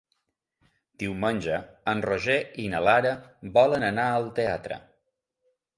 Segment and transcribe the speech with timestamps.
[1.03, 1.59] Diumenge
[1.95, 3.13] en Roger i na Lara
[3.61, 4.85] volen anar al teatre.